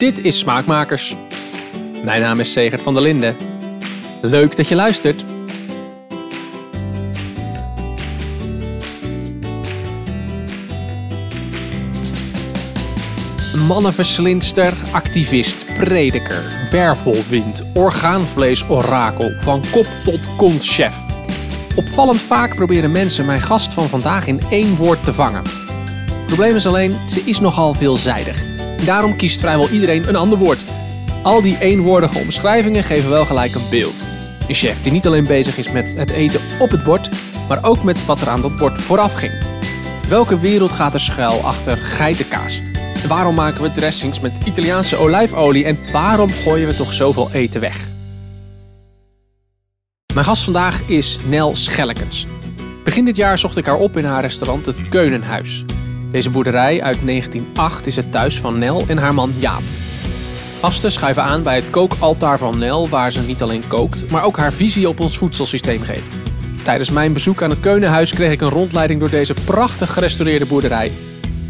[0.00, 1.16] Dit is Smaakmakers.
[2.04, 3.36] Mijn naam is Segert van der Linden.
[4.20, 5.24] Leuk dat je luistert.
[13.66, 20.98] Mannenverslindster, activist, prediker, wervelwind, orgaanvlees-orakel, van kop tot kont chef.
[21.76, 25.42] Opvallend vaak proberen mensen mijn gast van vandaag in één woord te vangen.
[26.26, 28.49] Probleem is alleen, ze is nogal veelzijdig.
[28.84, 30.64] Daarom kiest vrijwel iedereen een ander woord.
[31.22, 33.94] Al die eenwoordige omschrijvingen geven wel gelijk een beeld.
[34.48, 37.08] Een chef die niet alleen bezig is met het eten op het bord,
[37.48, 39.44] maar ook met wat er aan dat bord vooraf ging.
[40.08, 42.62] Welke wereld gaat er schuil achter geitenkaas?
[43.02, 47.60] En waarom maken we dressings met Italiaanse olijfolie en waarom gooien we toch zoveel eten
[47.60, 47.88] weg?
[50.14, 52.26] Mijn gast vandaag is Nel Schellekens.
[52.84, 55.64] Begin dit jaar zocht ik haar op in haar restaurant Het Keunenhuis.
[56.10, 59.62] Deze boerderij uit 1908 is het thuis van Nel en haar man Jaap.
[60.60, 64.36] Gasten schuiven aan bij het kookaltaar van Nel, waar ze niet alleen kookt, maar ook
[64.36, 66.16] haar visie op ons voedselsysteem geeft.
[66.64, 70.92] Tijdens mijn bezoek aan het Keunenhuis kreeg ik een rondleiding door deze prachtig gerestaureerde boerderij.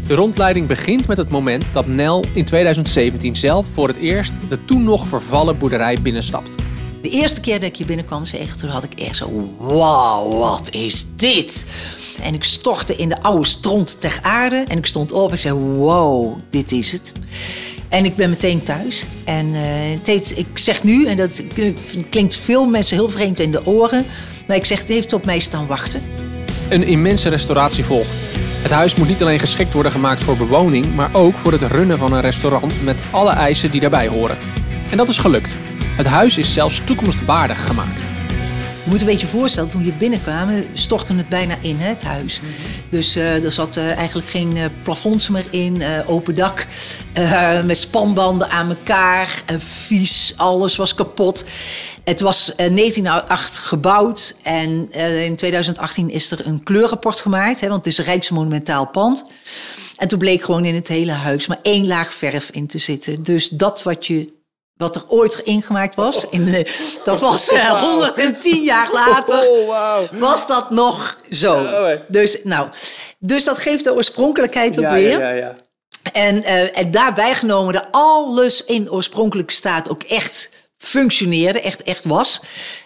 [0.07, 4.65] De rondleiding begint met het moment dat Nel in 2017 zelf voor het eerst de
[4.65, 6.55] toen nog vervallen boerderij binnenstapt.
[7.01, 9.55] De eerste keer dat ik hier binnenkwam, zeg, toen had ik echt zo...
[9.57, 11.65] Wauw, wat is dit?
[12.21, 14.63] En ik stortte in de oude stront ter aarde.
[14.67, 17.11] En ik stond op ik zei, wow, dit is het.
[17.89, 19.05] En ik ben meteen thuis.
[19.23, 21.43] En uh, ik zeg nu, en dat
[22.09, 24.05] klinkt veel mensen heel vreemd in de oren...
[24.47, 26.01] maar ik zeg, het heeft op mij staan wachten.
[26.69, 28.09] Een immense restauratie volgt.
[28.61, 30.95] Het huis moet niet alleen geschikt worden gemaakt voor bewoning...
[30.95, 34.37] maar ook voor het runnen van een restaurant met alle eisen die daarbij horen.
[34.91, 35.51] En dat is gelukt.
[36.01, 38.01] Het huis is zelfs toekomstwaardig gemaakt.
[38.83, 42.41] Je moet een beetje voorstellen, toen je binnenkwamen, stortte het bijna in, hè, het huis.
[42.89, 46.65] Dus uh, er zat uh, eigenlijk geen uh, plafonds meer in, open dak,
[47.65, 51.45] met spanbanden aan elkaar, vies, alles was kapot.
[52.03, 54.91] Het was 1908 gebouwd en
[55.23, 59.25] in 2018 is er een kleurrapport gemaakt, hè, want het is een rijksmonumentaal pand.
[59.97, 63.23] En toen bleek gewoon in het hele huis maar één laag verf in te zitten.
[63.23, 64.39] Dus dat wat je
[64.81, 66.25] wat er ooit ingemaakt was.
[66.29, 66.71] In de,
[67.05, 69.49] dat was uh, 110 jaar later.
[69.49, 71.53] Oh, was dat nog zo.
[71.53, 72.69] Oh, dus, nou,
[73.19, 75.19] dus dat geeft de oorspronkelijkheid ook ja, weer.
[75.19, 75.55] Ja, ja,
[76.11, 82.03] en, uh, en daarbij genomen dat alles in oorspronkelijke staat ook echt functioneerde, echt, echt
[82.03, 82.41] was,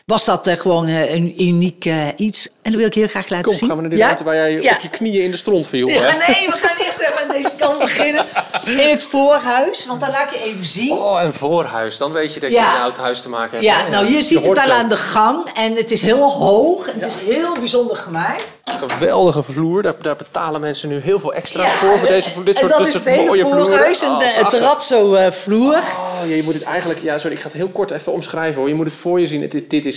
[0.05, 2.47] was dat uh, gewoon uh, een uniek uh, iets.
[2.47, 3.67] En dat wil ik heel graag laten Kom, zien.
[3.67, 4.73] gaan we naar de ruimte waar jij ja.
[4.73, 5.87] op je knieën in de stront viel.
[5.87, 8.25] Ja, nee, we gaan eerst even aan deze kant beginnen.
[8.65, 10.91] In het voorhuis, want dan laat ik je even zien.
[10.91, 11.97] Oh, een voorhuis.
[11.97, 13.63] Dan weet je dat je een oud huis te maken hebt.
[13.63, 15.49] Ja, nou hier ziet het al aan de gang.
[15.55, 16.87] En het is heel hoog.
[16.87, 18.53] En het is heel bijzonder gemaakt.
[18.65, 19.81] Geweldige vloer.
[19.81, 21.99] Daar, daar betalen mensen nu heel veel extra's voor.
[21.99, 25.29] Voor, deze, voor dit soort en dat is het hele voorhuis en de, het terrazzo
[25.31, 25.75] vloer.
[25.75, 27.01] Oh, ja, je moet het eigenlijk...
[27.01, 28.69] Ja, sorry, ik ga het heel kort even omschrijven hoor.
[28.69, 29.49] Je moet het voor je zien.
[29.49, 29.94] Dit, dit, is,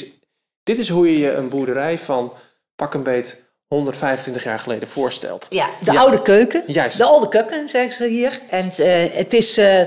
[0.68, 2.32] dit is hoe je je een boerderij van
[2.76, 5.46] pak een beet 125 jaar geleden voorstelt.
[5.50, 6.00] Ja, de ja.
[6.00, 6.62] oude keuken.
[6.66, 6.98] Juist.
[6.98, 8.40] De oude keuken, zeggen ze hier.
[8.50, 9.80] En uh, het is uh,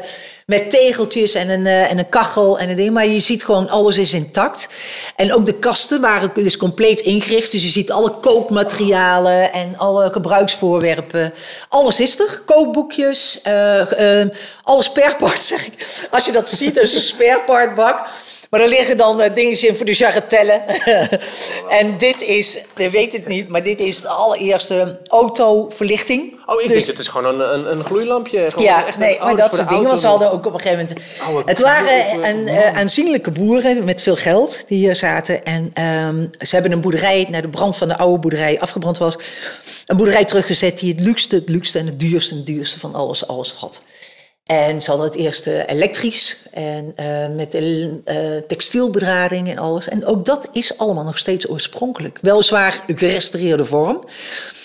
[0.46, 2.94] met tegeltjes en een, uh, en een kachel en een ding.
[2.94, 4.70] Maar je ziet gewoon, alles is intact.
[5.16, 7.52] En ook de kasten waren dus compleet ingericht.
[7.52, 11.34] Dus je ziet alle kookmaterialen en alle gebruiksvoorwerpen.
[11.70, 12.42] Alles is er.
[12.46, 13.42] Kookboekjes,
[14.64, 16.08] alle spareparts, zeg ik.
[16.12, 18.08] Als je dat ziet, is een sparepartbak.
[18.52, 20.62] Maar er liggen dan uh, dingen in voor de jarretellen.
[21.80, 26.40] en dit is, je weet het niet, maar dit is de allereerste autoverlichting.
[26.46, 28.52] Oh, ik dus, het is gewoon een, een, een gloeilampje.
[28.52, 29.84] Gewoon ja, echt nee, maar dat soort dingen.
[29.84, 30.88] Want ze hadden ook op een gegeven
[31.24, 31.48] moment...
[31.48, 35.44] Het waren een, uh, aanzienlijke boeren met veel geld die hier zaten.
[35.44, 35.74] En
[36.08, 39.16] um, ze hebben een boerderij, na de brand van de oude boerderij afgebrand was...
[39.86, 42.94] een boerderij teruggezet die het luukste, het luukste en het duurste en het duurste van
[42.94, 43.82] alles, alles had.
[44.52, 47.88] En ze hadden het eerst uh, elektrisch en uh, met uh,
[48.48, 49.90] textielbedrading en alles.
[49.90, 52.18] En ook dat is allemaal nog steeds oorspronkelijk.
[52.22, 54.04] Weliswaar gerestaureerde vorm.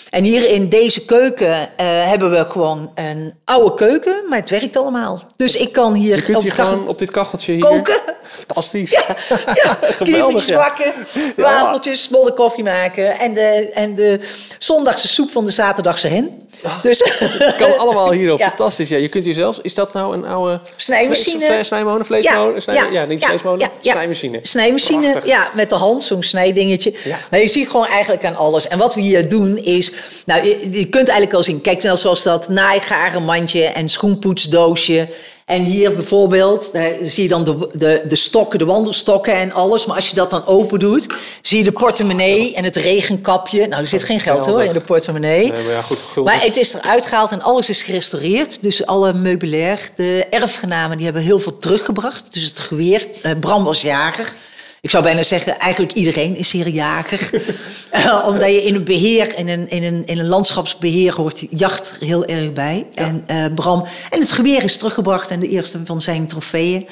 [0.09, 5.23] En hier in deze keuken hebben we gewoon een oude keuken, maar het werkt allemaal.
[5.35, 6.15] Dus ik kan hier...
[6.15, 7.61] Je kunt hier gewoon op dit kacheltje hier...
[7.61, 7.99] Koken.
[8.37, 8.91] Fantastisch.
[8.91, 9.05] Ja,
[9.53, 9.79] ja.
[9.99, 10.93] Geweldig, bakken,
[11.37, 11.43] ja.
[11.43, 13.19] wafels, bolle koffie maken.
[13.19, 14.19] En de, en de
[14.57, 16.47] zondagse soep van de zaterdagse hen.
[16.81, 17.03] Dus,
[17.59, 18.39] kan allemaal hierop.
[18.47, 18.47] Ja.
[18.47, 18.89] Fantastisch.
[18.89, 19.59] Ja, je kunt hier zelfs...
[19.61, 20.59] Is dat nou een oude...
[20.75, 21.63] Snijmachine.
[21.63, 22.61] Snijmolen, vleesmolen?
[22.65, 23.59] Ja, ja, ja, niet ja, vleesmolen.
[23.81, 24.39] Ja, Snijmachine.
[24.41, 25.31] Snijmachine, Prachtig.
[25.31, 25.49] ja.
[25.53, 26.93] Met de hand, zo'n snijdingetje.
[27.03, 27.17] Ja.
[27.29, 28.67] Maar je ziet gewoon eigenlijk aan alles.
[28.67, 29.91] En wat we hier doen is...
[30.25, 31.61] nou, je, je kunt eigenlijk al zien.
[31.61, 35.07] Kijk, nou, zoals dat naaigarenmandje en schoenpoetsdoosje.
[35.47, 39.85] En hier bijvoorbeeld, daar zie je dan de, de, de stokken, de wandelstokken en alles.
[39.85, 41.07] Maar als je dat dan open doet,
[41.41, 43.67] zie je de portemonnee en het regenkapje.
[43.67, 45.51] Nou, er zit geen geld hoor in de portemonnee.
[45.51, 46.25] Nee, maar ja, goed.
[46.25, 48.61] Maar het is eruit gehaald en alles is gerestaureerd.
[48.61, 49.89] Dus alle meubilair.
[49.95, 52.33] De erfgenamen die hebben heel veel teruggebracht.
[52.33, 54.33] Dus het geweer, eh, Bram was jager.
[54.81, 57.29] Ik zou bijna zeggen, eigenlijk iedereen is hier een jager.
[57.91, 61.97] Eh, omdat je in een beheer, in een, in een, in een landschapsbeheer hoort jacht
[61.99, 62.87] heel erg bij.
[62.93, 66.87] En eh, Bram, en het geweer is teruggebracht en de eerste van zijn trofeeën.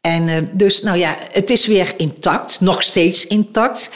[0.00, 3.90] En eh, dus, nou ja, het is weer intact, nog steeds intact.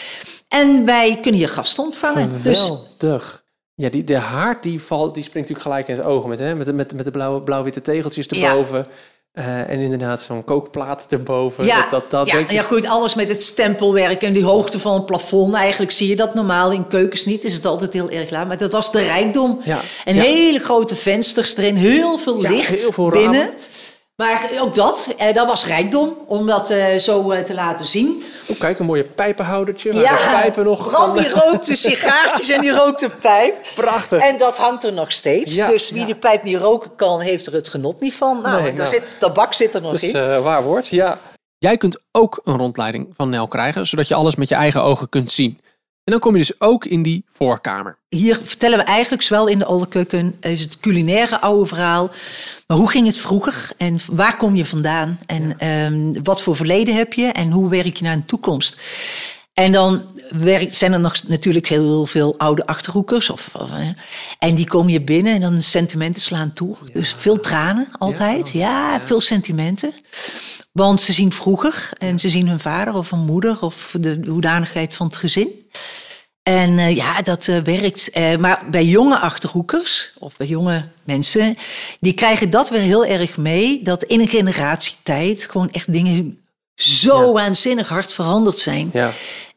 [0.49, 2.31] En wij kunnen je gasten ontvangen.
[2.43, 3.45] Dus Geweldig.
[3.75, 6.55] Ja, die, de haard die valt, die springt natuurlijk gelijk in het oog met, hè?
[6.55, 8.85] met, de- met, met de blauwe, blauw-witte tegeltjes Ja.
[9.39, 11.65] Eh, en inderdaad zo'n kookplaat erboven.
[11.65, 14.79] Ja, dat, dat, dat ja, ik- ja, goed, alles met het stempelwerk en die hoogte
[14.79, 15.55] van het plafond.
[15.55, 17.45] Eigenlijk zie je dat normaal in keukens niet.
[17.45, 18.47] Is het altijd heel erg laag.
[18.47, 19.61] Maar dat was de rijkdom.
[19.65, 20.23] Ja, En ja.
[20.23, 23.33] hele grote vensters erin, heel veel licht heel veel binnen.
[23.41, 23.51] ramen.
[24.23, 28.23] Maar ook dat, eh, dat was rijkdom om dat eh, zo eh, te laten zien.
[28.49, 29.93] Oh, kijk, een mooie pijpenhoudertje.
[29.93, 31.23] de pijpen nog Bram van...
[31.23, 33.55] die rookte sigaartjes en die rookte pijp.
[33.75, 34.23] Prachtig.
[34.23, 35.55] En dat hangt er nog steeds.
[35.55, 36.07] Ja, dus wie ja.
[36.07, 38.41] die pijp niet roken kan, heeft er het genot niet van.
[38.43, 38.89] Nou, Nee, daar nou.
[38.89, 40.21] Zit, tabak zit er nog Dat is in.
[40.21, 41.19] eh, waar woord, ja.
[41.59, 45.09] Jij kunt ook een rondleiding van Nel krijgen, zodat je alles met je eigen ogen
[45.09, 45.61] kunt zien.
[46.09, 47.99] En dan kom je dus ook in die voorkamer.
[48.09, 52.11] Hier vertellen we eigenlijk, zowel in de Oude Keuken, is het culinaire oude verhaal.
[52.67, 55.19] Maar hoe ging het vroeger en waar kom je vandaan?
[55.27, 58.81] En ehm, wat voor verleden heb je en hoe werk je naar een toekomst?
[59.59, 60.03] En dan
[60.37, 63.31] werkt, zijn er nog natuurlijk heel veel oude achterhoekers.
[63.31, 63.71] Of, of,
[64.39, 66.77] en die komen je binnen en dan sentimenten slaan toe.
[66.93, 68.51] Dus veel tranen altijd.
[68.51, 69.93] Ja, veel sentimenten.
[70.73, 74.95] Want ze zien vroeger en ze zien hun vader of hun moeder of de hoedanigheid
[74.95, 75.49] van het gezin.
[76.43, 78.11] En eh, ja, dat eh, werkt.
[78.11, 81.57] Eh, maar bij jonge achterhoekers, of bij jonge mensen,
[82.01, 83.83] die krijgen dat weer heel erg mee.
[83.83, 86.39] Dat in een generatietijd gewoon echt dingen
[86.83, 88.91] zo waanzinnig hard veranderd zijn.
[88.93, 89.07] Ja,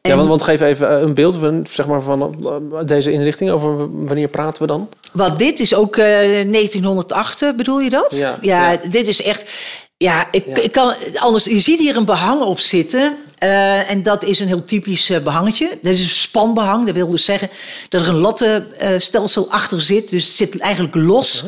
[0.00, 2.36] En- ja want, want geef even eh, een beeld van, zeg maar, van
[2.72, 3.50] eh, deze inrichting.
[3.50, 4.88] Over wanneer praten we dan?
[5.12, 8.16] Wat dit is ook eh 1908, bedoel je dat?
[8.16, 8.78] Ja, ja, ja.
[8.90, 9.50] dit is echt.
[9.96, 10.56] Ja, ik, Ja.
[10.62, 11.44] ik kan anders.
[11.44, 13.16] Je ziet hier een behang op zitten.
[13.38, 15.78] eh, en dat is een heel typisch eh, behangetje.
[15.82, 16.86] Dat is een spanbehang.
[16.86, 17.48] Dat wil dus zeggen
[17.88, 20.10] dat er een lattenstelsel achter zit.
[20.10, 21.44] Dus het zit eigenlijk los.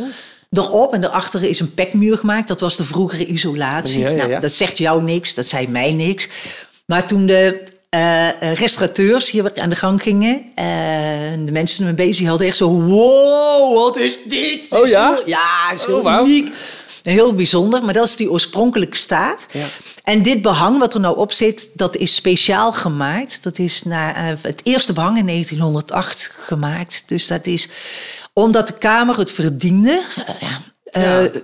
[0.54, 2.48] Erop en daarachter is een pekmuur gemaakt.
[2.48, 4.00] Dat was de vroegere isolatie.
[4.00, 6.28] Ja, ja, Nou, dat zegt jou niks, dat zei mij niks.
[6.86, 10.64] Maar toen de eh, eh, restaurateurs hier aan de gang gingen, eh,
[11.44, 14.66] de mensen ermee bezig hadden echt zo: wow, wat is dit?
[14.72, 15.16] Oh ja?
[15.16, 16.24] Zo- ja, zo Oh, wauw.
[16.24, 16.52] uniek.
[17.12, 19.46] Heel bijzonder, maar dat is die oorspronkelijke staat.
[19.52, 19.66] Ja.
[20.02, 23.42] En dit behang wat er nou op zit, dat is speciaal gemaakt.
[23.42, 27.02] Dat is na, eh, het eerste behang in 1908 gemaakt.
[27.06, 27.68] Dus dat is
[28.32, 30.60] omdat de Kamer het verdiende, eh, ja,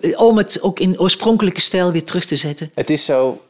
[0.01, 2.71] eh, om het ook in oorspronkelijke stijl weer terug te zetten.
[2.75, 3.43] Het is zo,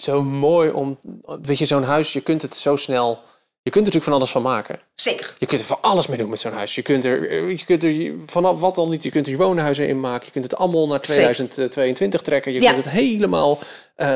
[0.00, 0.98] zo mooi om,
[1.42, 3.22] weet je, zo'n huis, je kunt het zo snel,
[3.66, 4.78] je kunt er natuurlijk van alles van maken.
[4.94, 5.34] Zeker.
[5.38, 6.74] Je kunt er van alles mee doen met zo'n huis.
[6.74, 9.88] Je kunt er, je kunt er vanaf wat dan niet, je kunt er je woonhuizen
[9.88, 10.26] in maken.
[10.26, 11.14] Je kunt het allemaal naar Zeker.
[11.22, 12.52] 2022 trekken.
[12.52, 12.72] Je Ja.
[12.72, 13.58] kunt het helemaal
[13.94, 14.08] eh,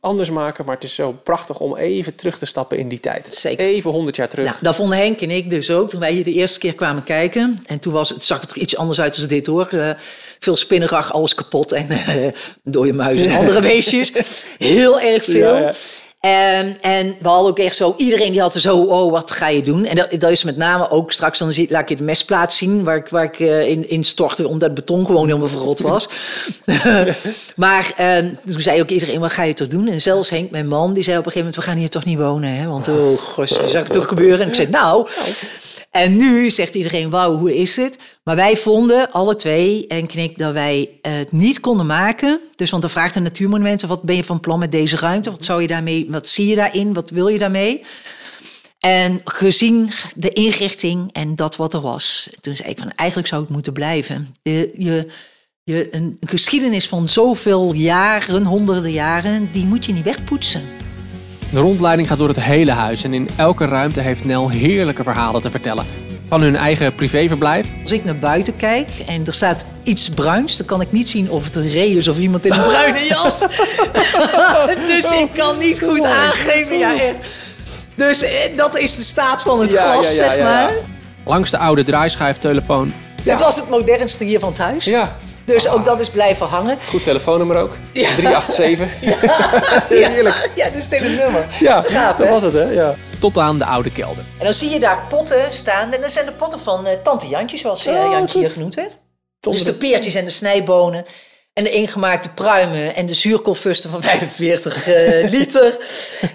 [0.00, 0.64] anders maken.
[0.64, 3.34] Maar het is zo prachtig om even terug te stappen in die tijd.
[3.34, 3.66] Zeker.
[3.66, 4.46] Even 100 jaar terug.
[4.46, 7.04] Nou, dat vonden Henk en ik dus ook toen wij hier de eerste keer kwamen
[7.04, 7.58] kijken.
[7.66, 9.68] En toen was het, zag het er iets anders uit dan dit hoor.
[9.70, 9.90] Eh,
[10.38, 12.32] veel spinnerig, alles kapot en eh
[12.64, 14.12] dode muizen en andere beestjes.
[14.58, 15.56] Heel erg veel.
[15.56, 15.72] Ja.
[16.20, 19.48] En, en we hadden ook echt zo, iedereen die had er zo, oh, wat ga
[19.48, 19.84] je doen?
[19.84, 22.56] En dat, dat is met name ook, straks dan zie, laat ik je de mesplaats
[22.56, 22.84] zien...
[22.84, 26.08] waar ik, waar ik eh, in, in stortte, omdat het beton gewoon helemaal verrot was.
[27.56, 29.88] maar eh, toen zei ook iedereen, wat ga je toch doen?
[29.88, 31.64] En zelfs Henk, mijn man, die zei op een gegeven moment...
[31.64, 32.66] we gaan hier toch niet wonen, hè?
[32.66, 34.40] Want, oh, gos, je zag het ook gebeuren.
[34.40, 35.08] En ik zei, nou...
[35.90, 37.98] En nu zegt iedereen, wauw, hoe is het?
[38.24, 42.40] Maar wij vonden, alle twee, en Knik, dat wij het niet konden maken.
[42.56, 45.30] Dus, want dan vraagt een natuurmonument, wat ben je van plan met deze ruimte?
[45.30, 46.92] Wat, zou je daarmee, wat zie je daarin?
[46.92, 47.82] Wat wil je daarmee?
[48.78, 53.42] En gezien de inrichting en dat wat er was, toen zei ik van eigenlijk zou
[53.42, 54.34] het moeten blijven.
[54.42, 55.06] De, je,
[55.64, 60.89] je, een geschiedenis van zoveel jaren, honderden jaren, die moet je niet wegpoetsen.
[61.52, 63.04] De rondleiding gaat door het hele huis.
[63.04, 65.86] En in elke ruimte heeft Nel heerlijke verhalen te vertellen.
[66.28, 67.66] Van hun eigen privéverblijf.
[67.82, 71.30] Als ik naar buiten kijk en er staat iets bruins, dan kan ik niet zien
[71.30, 73.38] of het een ree is of iemand in een bruine jas.
[74.96, 76.78] dus ik kan niet goed aangeven.
[76.78, 77.16] Ja, echt.
[77.94, 80.72] Dus eh, dat is de staat van het Ja, glas, ja, ja, zeg maar.
[81.24, 82.92] Langs de oude draaischijftelefoon.
[83.22, 84.84] Het was het modernste hier van het huis.
[84.84, 85.16] Ja.
[85.52, 86.78] Dus ook dat is blijven hangen.
[86.88, 87.76] Goed telefoonnummer ook.
[87.92, 88.14] Ja.
[88.14, 89.00] 387.
[89.88, 90.50] Heerlijk.
[90.54, 91.46] Ja, dus dit is het nummer.
[91.60, 92.32] Ja, Gaaf, dat hè?
[92.32, 92.62] was het hè.
[92.64, 92.94] Ja.
[93.20, 94.24] Tot aan de oude kelder.
[94.38, 95.92] En dan zie je daar potten staan.
[95.92, 98.74] En dat zijn de potten van eh, Tante Jantje, zoals eh, Oh, Jantje hier genoemd
[98.74, 98.96] werd.
[99.40, 101.04] Dus de peertjes en de snijbonen.
[101.60, 105.78] En de ingemaakte pruimen en de zuurkoolfusten van 45 eh, liter.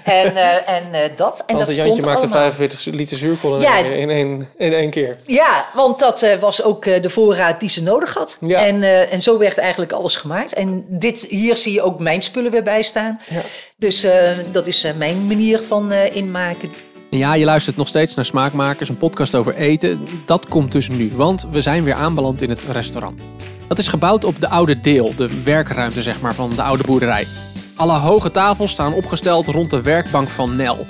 [0.04, 1.44] En, eh, en eh, dat.
[1.46, 2.52] En dat Tante stond Jantje maakte allemaal.
[2.52, 3.78] 45 liter zuurkool in, Ja.
[3.78, 5.16] in, één, in één keer.
[5.26, 8.38] Ja, want dat eh, was ook eh, de voorraad die ze nodig had.
[8.42, 8.66] Ja.
[8.66, 10.54] En, eh, en zo werd eigenlijk alles gemaakt.
[10.54, 13.20] En dit, hier zie je ook mijn spullen weer bij staan.
[13.30, 13.42] Ja.
[13.78, 16.72] Dus eh, dat is mijn manier van eh, inmaken.
[17.10, 20.08] Ja, je luistert nog steeds naar Smaakmakers, een podcast over eten.
[20.26, 23.22] Dat komt dus nu, want we zijn weer aanbeland in het restaurant.
[23.68, 27.28] Dat is gebouwd op de oude deel, de werkruimte zeg maar, van de oude boerderij.
[27.76, 30.86] Alle hoge tafels staan opgesteld rond de werkbank van Nel.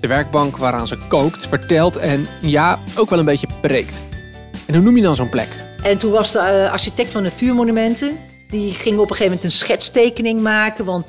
[0.00, 4.02] De werkbank waaraan ze kookt, vertelt en ja, ook wel een beetje preekt.
[4.66, 5.48] En hoe noem je dan zo'n plek?
[5.82, 8.18] En toen was de eh, architect van Natuurmonumenten.
[8.50, 10.84] Die ging op een gegeven moment een schetstekening maken.
[10.84, 11.06] Want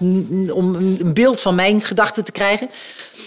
[0.51, 2.69] om een beeld van mijn gedachten te krijgen.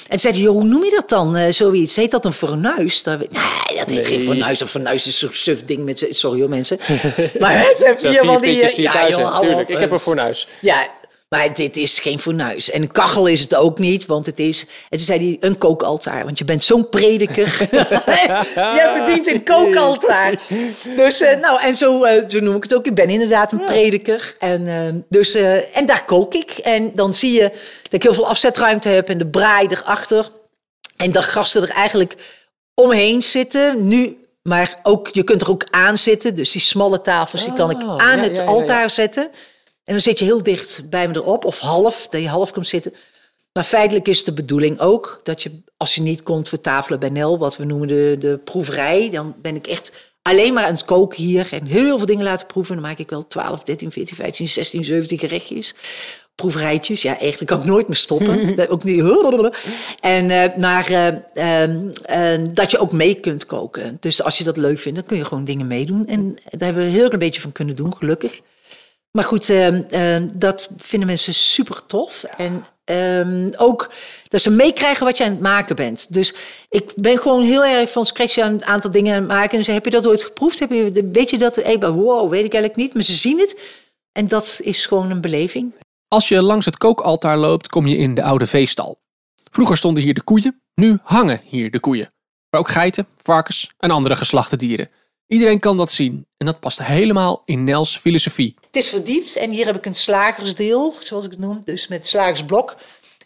[0.09, 1.37] En zei hij, "Joh, hoe noem je dat dan?
[1.37, 1.97] eh, zoiets.
[1.97, 3.03] Heet dat een fornuis?
[3.03, 4.61] Dat nee, dat heet geen fornuis.
[4.61, 6.07] Een fornuis is zo'n suf ding met...
[6.11, 6.79] Sorry hoor mensen.
[7.41, 8.63] maar het Zo, vier van die...
[8.63, 9.79] eh, die ja, thuis joh, Ik eh.
[9.79, 10.49] heb een fornuis.
[10.61, 10.87] Ja,
[11.29, 12.71] maar dit is geen fornuis.
[12.71, 14.61] En een kachel is het ook niet, want het is...
[14.61, 16.25] En toen zei hij, een kookaltaar.
[16.25, 17.69] Want je bent zo'n prediker.
[18.79, 20.41] Jij verdient een kookaltaar.
[20.97, 22.87] Dus, eh, nou, en zo, eh, zo noem ik het ook.
[22.87, 24.37] Ik ben inderdaad een prediker.
[24.39, 25.35] En, eh, dus,
[25.73, 26.51] en daar kook ik.
[26.51, 27.49] En dan zie je
[27.83, 30.31] dat ik heel veel afzetruimte heb en de braai erachter.
[30.97, 32.15] En dat gasten er eigenlijk
[32.75, 33.89] omheen zitten.
[33.89, 36.35] Nu, maar ook, je kunt er ook aan zitten.
[36.35, 39.31] Dus die smalle tafels, die kan ik Oh, aan ja, het ja, ja, altaar zetten.
[39.85, 42.69] En dan zit je heel dicht bij me erop, of half, dat je half komt
[42.69, 42.95] zitten.
[43.53, 47.09] Maar feitelijk is de bedoeling ook dat je, als je niet komt voor tafelen bij
[47.09, 50.85] Nel, wat we noemen de, de proeverij, dan ben ik echt alleen maar aan het
[50.85, 52.75] koken hier en heel veel dingen laten proeven.
[52.75, 55.75] Dan maak ik wel 12, 13, 14, 15, 16, 17 gerechtjes.
[56.35, 58.29] Proeverijtjes, ja, echt, ik kan ik nooit meer stoppen.
[58.69, 59.03] Ook niet.
[60.01, 60.27] En,
[60.61, 60.87] maar
[61.35, 63.97] eh, dat je ook mee kunt koken.
[64.01, 66.07] Dus als je dat leuk vindt, dan kun je gewoon dingen meedoen.
[66.07, 68.41] En daar hebben we heel een beetje van kunnen doen, gelukkig.
[69.17, 72.25] Maar goed, ehm, ehm, dat vinden mensen super tof.
[72.37, 73.93] En ehm, ook
[74.29, 76.13] dat ze meekrijgen wat je aan het maken bent.
[76.13, 76.35] Dus
[76.69, 79.59] ik ben gewoon heel erg van scratch aan een aantal dingen aan het maken.
[79.59, 80.59] En ze heb je dat ooit geproefd?
[80.59, 81.57] Heb je, weet je dat?
[81.57, 82.95] Hey, wow, weet ik eigenlijk niet.
[82.95, 83.61] Maar ze zien het.
[84.13, 85.75] En dat is gewoon een beleving.
[86.09, 88.99] Als je langs het kookaltaar loopt, kom je in de oude veestal.
[89.51, 92.13] Vroeger stonden hier de koeien, nu hangen hier de koeien.
[92.51, 94.91] Maar ook geiten, varkens en andere geslachte dieren.
[95.27, 98.55] Iedereen kan dat zien en dat past helemaal in Nels filosofie.
[98.67, 101.63] Het is verdiept en hier heb ik een slagersdeel, zoals ik het noem.
[101.65, 102.77] Dus met slagersblok.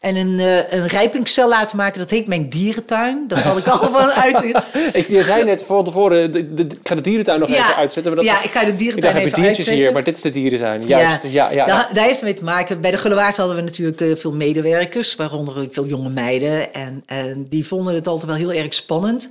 [0.01, 1.99] En een, eh, een rijpingscel laten maken.
[1.99, 3.25] Dat heet mijn dierentuin.
[3.29, 4.45] Dat had ik al van uit.
[4.93, 7.55] Ik, je zei net van tevoren, de, de, ik ga de dierentuin nog Ja.
[7.55, 8.15] even uitzetten.
[8.15, 9.83] Maar dat, Ja, ik ga de ik dierentuin dacht, heb je even diertjes uitzetten.
[9.85, 10.87] hier, maar dit is de dierentuin.
[10.87, 11.67] Juist, ja, ja.
[11.67, 12.81] daar heeft het mee te maken.
[12.81, 16.75] Bij de Gullewaard hadden we natuurlijk eh, veel medewerkers, waaronder veel jonge meiden.
[16.75, 19.31] En, en die vonden het altijd wel heel erg spannend.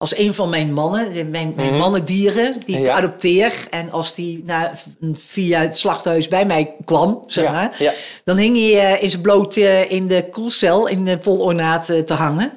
[0.00, 2.84] Als een van mijn mannen, mijn, mijn mannendieren, die ik.
[2.84, 2.92] Ja.
[2.94, 3.52] adopteer.
[3.70, 4.68] En als die nou,
[5.26, 7.74] via het slachthuis bij mij kwam, zeg Ja, maar.
[7.78, 7.92] ja.
[8.24, 11.88] Dan hing hij eh, in zijn bloot eh, in de koelcel, in de vol ornaat
[11.88, 12.52] eh, te hangen.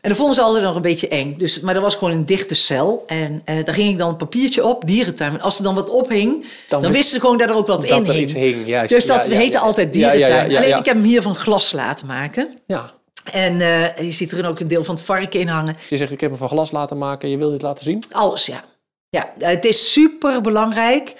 [0.00, 1.34] En dat vonden ze altijd nog een beetje eng.
[1.38, 3.04] Dus, maar dat was gewoon een dichte cel.
[3.06, 5.32] En eh, daar ging ik dan een papiertje op, dierentuin.
[5.32, 7.84] En als er dan wat ophing, dan, Dan wisten ze gewoon dat er ook wat
[7.84, 8.32] in hing.
[8.32, 8.86] hing.
[8.86, 10.56] Dus dat heette altijd dierentuin.
[10.56, 12.48] Alleen ik heb hem hier van glas laten maken.
[12.66, 12.94] Ja.
[13.32, 15.76] En eh, je ziet er ook een deel van het varken in hangen.
[15.88, 18.02] Je zegt, ik heb hem van glas laten maken, je wil dit laten zien?
[18.10, 18.64] Alles, ja.
[19.08, 21.14] Ja, het is super belangrijk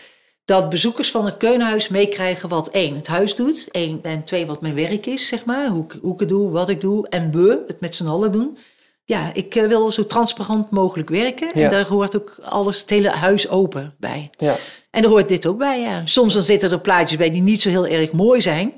[0.44, 3.66] dat bezoekers van het Keunhuis meekrijgen wat één, het huis doet.
[3.70, 5.68] één en twee, wat mijn werk is, zeg maar.
[5.68, 7.08] Hoe, ik- hoe ik het doe, wat ik doe.
[7.08, 8.58] En we, het met z'n allen doen.
[9.04, 11.50] Ja, ik eh, wil zo transparant mogelijk werken.
[11.54, 11.64] Ja.
[11.64, 14.30] En daar hoort ook alles, het hele huis open bij.
[14.36, 14.56] Ja.
[14.90, 16.02] En er hoort dit ook bij, ja.
[16.06, 18.72] Soms dan zitten er plaatjes bij die niet zo heel erg mooi zijn.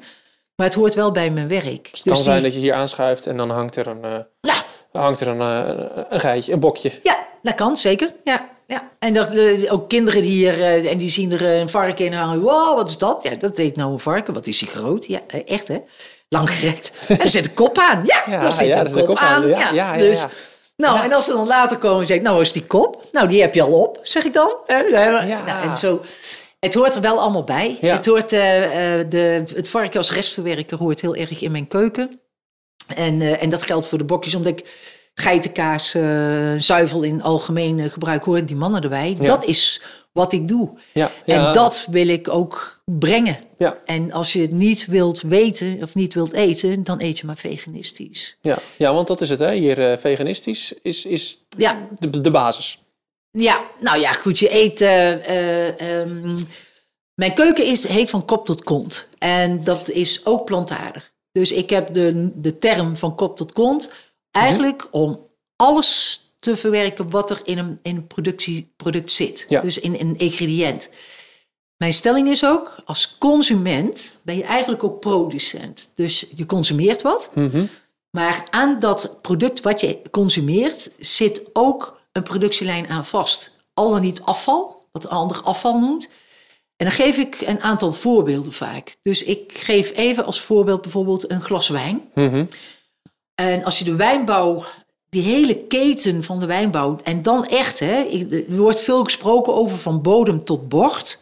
[0.58, 1.88] Maar het hoort wel bij mijn werk.
[1.90, 4.54] Het kan die- zijn dat je hier aanschuift en dan hangt er een, eh,
[4.92, 6.92] hangt er een, eh, een geitje, een bokje.
[7.02, 8.12] Ja, dat kan zeker.
[8.24, 8.88] Ja, ja.
[8.98, 12.40] En dat, eh, ook kinderen hier, eh, en die zien er een varken in hangen.
[12.40, 13.22] Wow, wat is dat?
[13.22, 14.34] Ja, dat heet nou een varken.
[14.34, 15.06] Wat is die groot?
[15.06, 15.78] Ja, echt hè?
[16.28, 16.92] Lang gerekt.
[17.08, 18.02] En er zit een kop aan.
[18.06, 19.42] Ja, Ja, daar zit ja, een kop kop aan.
[19.42, 19.48] aan.
[19.48, 20.26] Ja, Ja, dus.
[20.76, 23.04] Nou, en als ze dan later komen en zeggen, nou is die kop.
[23.12, 24.56] Nou, die heb je al op, zeg ik dan.
[24.66, 26.00] Nou, en zo.
[26.58, 27.78] Het hoort er wel allemaal bij.
[27.80, 27.96] Ja.
[27.96, 32.20] Het, hoort, eh, eh, de, het varken als restverwerker hoort heel erg in mijn keuken.
[32.94, 35.90] En, eh, en dat geldt voor de bokjes, omdat ik geitenkaas,
[36.56, 39.16] zuivel in algemeen gebruik, horen die mannen erbij.
[39.20, 39.26] Ja.
[39.26, 39.80] Dat is
[40.12, 40.70] wat ik doe.
[40.92, 41.48] Ja, ja.
[41.48, 43.38] En dat wil ik ook brengen.
[43.58, 47.26] Ja, En als je het niet wilt weten of niet wilt eten, dan eet je
[47.26, 48.36] maar veganistisch.
[48.40, 48.58] ja.
[48.76, 49.54] ja, want dat is het hè.
[49.54, 51.38] Hier veganistisch is, is
[51.98, 52.78] de, de basis.
[53.40, 54.38] Ja, nou ja, goed.
[54.38, 54.80] Je eet.
[54.80, 55.12] eh,
[55.68, 56.37] eh, ehm,
[57.14, 59.09] Mijn keuken is, heet van kop tot kont.
[59.18, 61.12] En dat is ook plantaardig.
[61.33, 63.90] Dus ik heb de, de term van kop tot kont
[64.30, 65.26] eigenlijk om
[65.57, 69.47] alles te verwerken wat er in een, in een productieproduct zit.
[69.49, 69.61] Ja.
[69.61, 70.90] Dus in een ingrediënt.
[71.76, 75.90] Mijn stelling is ook, als consument ben je eigenlijk ook producent.
[75.95, 77.64] Dus je consumeert wat, Mhm.
[78.11, 83.50] maar aan dat product wat je consumeert zit ook een productielijn aan vast.
[83.75, 86.08] Al dan niet afval, wat een ander afval noemt.
[86.76, 88.96] En dan geef ik een aantal voorbeelden vaak.
[89.02, 92.10] Dus ik geef even als voorbeeld bijvoorbeeld een glas wijn.
[92.14, 92.46] Mhm.
[93.34, 94.64] En als je de wijnbouw,
[95.08, 99.78] die hele keten van de wijnbouw, en dan echt, hè, er wordt veel gesproken over
[99.78, 101.18] van bodem tot bord,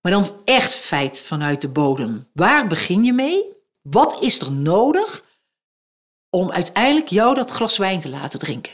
[0.00, 2.26] maar dan echt feit vanuit de bodem.
[2.32, 3.44] Waar begin je mee?
[3.82, 5.24] Wat is er nodig
[6.30, 8.72] om uiteindelijk jou dat glas wijn te laten drinken?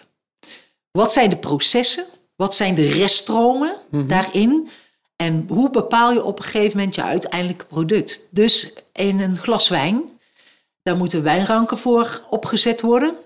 [0.97, 2.05] Wat zijn de processen?
[2.37, 4.69] Wat zijn de reststromen daarin?
[5.17, 8.21] En hoe bepaal je op een gegeven moment je uiteindelijke product?
[8.31, 10.19] Dus in een glas wijn,
[10.83, 13.17] daar moeten wijnranken voor opgezet worden.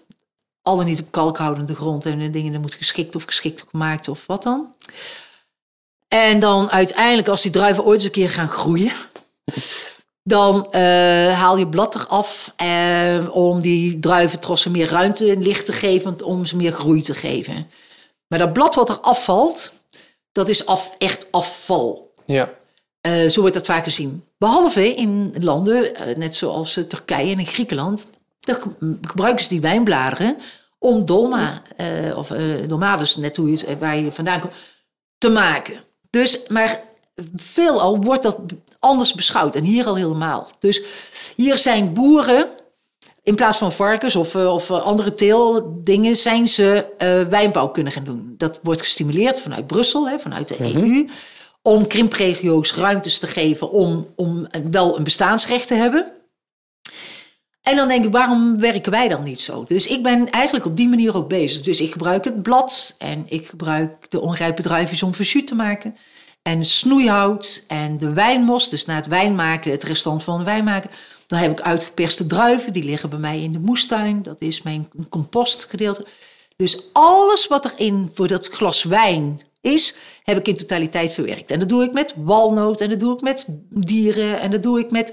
[0.62, 4.26] Al dan niet op kalkhoudende grond en dingen, dat moet geschikt of geschikt gemaakt of
[4.26, 4.74] wat dan.
[6.08, 8.92] En dan uiteindelijk, als die druiven ooit eens een keer gaan groeien,
[10.30, 10.80] dan eh,
[11.40, 16.44] haal je blad eraf eh, om die druiventrossen meer ruimte en licht te geven, om
[16.44, 17.70] ze meer groei te geven.
[18.26, 19.72] Maar dat blad wat er afvalt,
[20.32, 22.12] dat is af, echt afval.
[22.26, 22.50] Ja.
[23.00, 24.24] Eh, zo wordt dat vaak gezien.
[24.38, 28.06] Behalve in landen, net zoals Turkije en in Griekenland,
[28.40, 30.36] daar ge- gebruiken ze die wijnbladeren
[30.78, 31.62] om dolma,
[32.16, 32.28] of
[32.66, 34.52] dolma, dus net hoe je het, waar je vandaan komt,
[35.18, 35.74] te maken.
[36.10, 36.80] Dus, maar
[37.36, 38.36] veelal wordt dat
[38.78, 40.48] anders beschouwd en hier al helemaal.
[40.58, 40.82] Dus
[41.36, 42.48] hier zijn boeren,
[43.22, 47.92] in plaats van varkens of, eh, of eh, andere teeldingen, zijn ze eh, wijnbouw kunnen
[47.92, 48.34] gaan doen.
[48.36, 51.08] Dat wordt gestimuleerd vanuit Brussel, hè, vanuit de EU,
[51.62, 56.12] om krimpregio's ruimtes te geven om, om wel een bestaansrecht te hebben.
[57.62, 59.64] En dan denk ik, waarom werken wij dan niet zo?
[59.64, 61.62] Dus ik ben eigenlijk op die manier ook bezig.
[61.62, 65.96] Dus ik gebruik het blad en ik gebruik de ongrijpe druifjes om versuut te maken.
[66.42, 70.64] En snoeihout en de wijnmos, dus na het wijn maken, het restant van de wijn
[70.64, 70.90] maken.
[71.26, 74.22] Dan heb ik uitgeperste druiven, die liggen bij mij in de moestuin.
[74.22, 76.06] Dat is mijn compostgedeelte.
[76.56, 81.50] Dus alles wat erin voor dat glas wijn is, heb ik in totaliteit verwerkt.
[81.50, 84.80] En dat doe ik met walnoot en dat doe ik met dieren en dat doe
[84.80, 85.12] ik met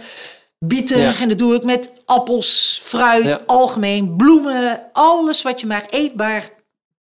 [0.60, 1.20] bieten Ja.
[1.20, 3.42] en dat doe ik met appels, fruit, Ja.
[3.46, 4.82] algemeen, bloemen.
[4.94, 6.50] Alles wat je maar eetbaar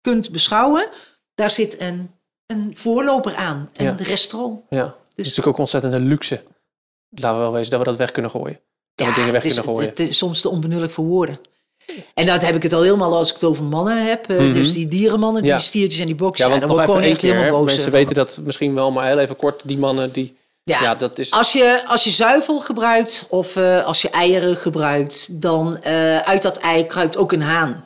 [0.01, 0.89] kunt beschouwen,
[1.35, 2.11] daar zit een,
[2.47, 3.95] een voorloper aan, een Ja.
[3.99, 4.61] restaurant.
[4.71, 4.85] ja.
[4.85, 6.43] Het is natuurlijk ook ontzettend een luxe.
[7.11, 8.61] Laten we wel wezen dat we dat weg kunnen gooien.
[8.95, 9.89] Dat we dingen weg is, kunnen gooien.
[9.89, 11.41] Het, is soms te onbenullig voor woorden.
[12.15, 14.31] En dat heb ik het al helemaal als ik het over mannen heb.
[14.31, 15.61] eh, Dus die dierenmannen, die Mhm.
[15.61, 15.67] Ja.
[15.67, 16.49] stiertjes en die boksen.
[16.49, 17.35] ja, Ja, dan word ik gewoon één echt keer.
[17.35, 17.67] helemaal boos.
[17.71, 19.63] Mensen eh, weten dat misschien wel, maar heel even kort.
[19.65, 20.37] Die mannen die...
[20.63, 20.95] Ja, Ja.
[20.95, 21.31] dat is...
[21.31, 25.85] Als je, als je zuivel gebruikt of eh, als je eieren gebruikt, dan
[26.25, 27.86] uit dat ei kruipt ook een haan.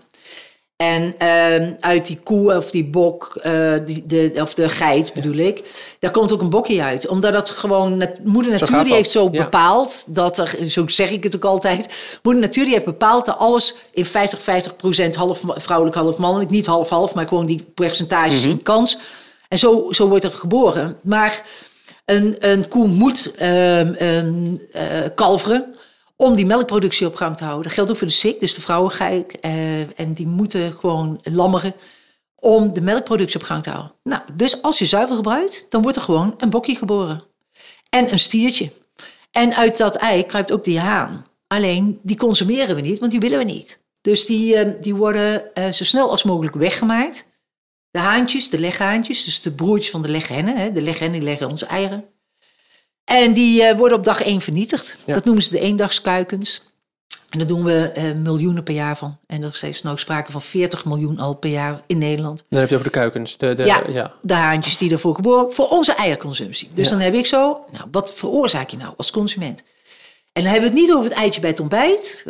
[0.81, 5.35] En ehm, uit die koe of die bok, eh, die, de, of de geit bedoel
[5.35, 5.63] ik,
[5.99, 7.09] daar komt ook een bokje uit.
[7.09, 9.43] Omdat dat gewoon, nat- moeder natuur die heeft zo Ja.
[9.45, 11.89] bepaald, dat er, zo zeg ik het ook altijd,
[12.23, 16.51] moeder natuur die heeft bepaald dat alles in 50, 50 procent half vrouwelijk, half mannelijk,
[16.51, 18.99] niet half-half, maar gewoon die percentages in kans.
[19.49, 20.97] En zo, zo wordt er geboren.
[21.03, 21.43] Maar
[22.05, 25.75] een, een koe moet ehm, ehm, eh, kalveren
[26.21, 27.65] om die melkproductie op gang te houden.
[27.65, 29.41] Dat geldt ook voor de sik, dus de vrouwengeit.
[29.41, 31.75] eh, en die moeten gewoon lammeren
[32.41, 33.93] om de melkproductie op gang te houden.
[34.03, 37.23] Nou, dus als je zuivel gebruikt, dan wordt er gewoon een bokje geboren.
[37.91, 38.71] En een stiertje.
[39.31, 41.27] En uit dat ei kruipt ook die haan.
[41.47, 43.81] Alleen, die consumeren we niet, want die willen we niet.
[44.01, 47.29] Dus die, eh, die worden eh, zo snel als mogelijk weggemaakt.
[47.91, 50.57] De haantjes, de leghaantjes, dus de broertjes van de leghennen.
[50.57, 52.05] Hè, de leghennen leggen onze eieren.
[53.11, 54.97] En die eh, worden op dag één vernietigd.
[55.05, 55.15] Ja.
[55.15, 56.63] Dat noemen ze de eendagskuikens.
[57.31, 59.19] En daar doen we eh, miljoenen per jaar van.
[59.27, 62.45] En er is nou sprake van 40 miljoen al per jaar in Nederland.
[62.49, 63.37] Dan heb je over de kuikens.
[63.37, 64.13] De, de, ja, ja.
[64.23, 66.69] de haantjes die ervoor geboren voor onze eierconsumptie.
[66.75, 66.91] Dus Ja.
[66.91, 69.63] dan heb ik zo, nou, wat veroorzaak je nou als consument?
[70.33, 72.25] En dan hebben we het niet over het eitje bij het ontbijt,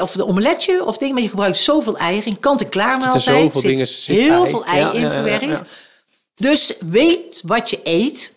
[0.00, 3.22] of de omeletje of dingen, maar je gebruikt zoveel eieren in kant-en-klaar maaltijd.
[3.22, 4.50] zoveel zit dingen, zit heel ei.
[4.50, 5.62] veel ei in verwerkt.
[6.34, 8.34] Dus weet wat je eet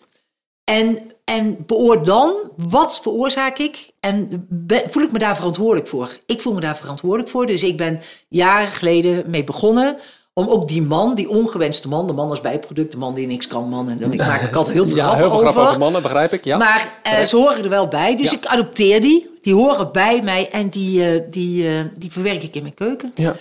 [0.64, 0.98] en,
[1.34, 4.46] en beoor dan wat veroorzaak ik en
[4.86, 6.18] voel ik me daar verantwoordelijk voor.
[6.26, 9.96] Ik voel me daar verantwoordelijk voor, dus ik ben jaren geleden mee begonnen
[10.32, 13.46] om ook die man, die ongewenste man, de man als bijproduct, de man die niks
[13.46, 15.68] kan, man, en ik maak er altijd heel veel Ja, grappen heel veel grappen over.
[15.68, 16.44] over mannen, begrijp ik.
[16.44, 16.56] Ja.
[16.56, 18.36] Maar eh, ze horen er wel bij, dus Ja.
[18.36, 19.30] ik adopteer die.
[19.42, 23.12] Die horen bij mij en die, eh, die, eh, die verwerk ik in mijn keuken.
[23.14, 23.36] ja.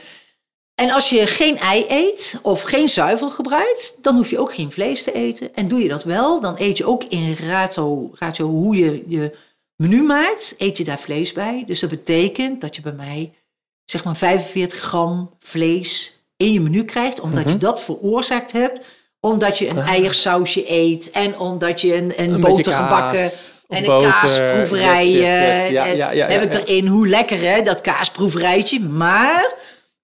[0.75, 4.71] En als je geen ei eet of geen zuivel gebruikt, dan hoef je ook geen
[4.71, 5.49] vlees te eten.
[5.55, 9.35] En doe je dat wel, dan eet je ook in ratio, ratio hoe je je
[9.75, 11.63] menu maakt, eet je daar vlees bij.
[11.65, 13.33] Dus dat betekent dat je bij mij
[13.85, 17.57] zeg maar 45 gram vlees in je menu krijgt, omdat je Mhm.
[17.59, 18.79] dat veroorzaakt hebt.
[19.19, 19.89] Omdat je een Ah.
[19.89, 23.19] eiersausje eet en omdat je een, een, Een boter gebakken
[23.69, 24.11] en een boter.
[24.11, 25.09] kaasproeverij.
[25.11, 25.63] Yes, yes, yes.
[25.65, 26.88] eh, Ja, ja, ja, heb ik erin.
[26.88, 28.79] Hoe lekker hè, dat kaasproeverijtje.
[28.79, 29.53] Maar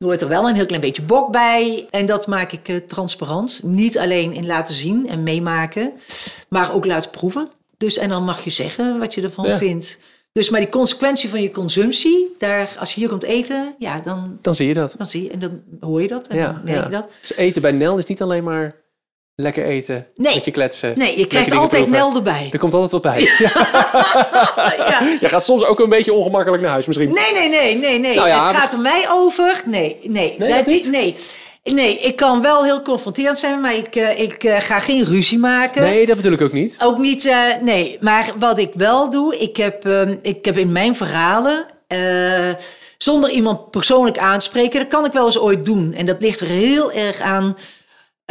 [0.05, 1.87] hoort er wel een heel klein beetje bok bij.
[1.89, 3.61] En dat maak ik eh, transparant.
[3.63, 5.91] Niet alleen in laten zien en meemaken,
[6.49, 7.49] maar ook laten proeven.
[7.77, 9.57] Dus en dan mag je zeggen wat je ervan Ja.
[9.57, 9.99] vindt.
[10.33, 14.37] Dus maar die consequentie van je consumptie, daar, als je hier komt eten, ja, dan,
[14.41, 14.95] Dan zie je dat.
[14.97, 16.83] dan zie je en dan hoor je dat en Ja, dan merk ja.
[16.83, 17.09] je dat.
[17.21, 18.75] Dus eten bij Nel is niet alleen maar
[19.41, 20.33] lekker eten, Nee.
[20.33, 20.93] met je kletsen.
[20.95, 21.89] Nee, je krijgt altijd.
[21.89, 22.49] Nel erbij.
[22.51, 23.21] Er komt altijd wat bij.
[24.91, 25.17] Ja.
[25.19, 27.13] Je gaat soms ook een beetje ongemakkelijk naar huis misschien.
[27.13, 28.15] Nee, nee, nee, nee, nee.
[28.15, 29.61] Nou ja, het gaat er mij over.
[29.65, 30.35] Nee, nee.
[30.37, 30.91] Nee, dat, niet?
[30.91, 31.15] nee.
[31.63, 35.37] Nee, ik kan wel heel confronterend zijn, maar ik, eh, ik eh, ga geen ruzie
[35.39, 35.81] maken.
[35.81, 36.77] Nee, dat bedoel ik ook niet.
[36.79, 37.97] Ook niet, eh, nee.
[37.99, 41.65] Maar wat ik wel doe, ik heb, ehm, ik heb in mijn verhalen,
[42.97, 45.93] zonder iemand persoonlijk aanspreken, dat kan ik wel eens ooit doen.
[45.93, 47.57] En dat ligt er heel erg aan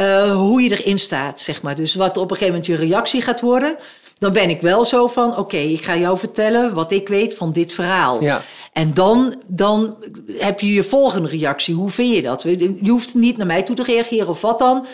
[0.00, 1.76] eh, hoe je erin staat, zeg maar.
[1.76, 3.76] Dus wat op een gegeven moment je reactie gaat worden,
[4.18, 7.52] dan ben ik wel zo van, oké, ik ga jou vertellen wat ik weet van
[7.52, 8.22] dit verhaal.
[8.22, 8.42] Ja.
[8.72, 9.96] En dan, dan
[10.38, 11.74] heb je je volgende reactie.
[11.74, 12.42] Hoe vind je dat?
[12.42, 14.86] Je hoeft niet naar mij toe te reageren of wat dan.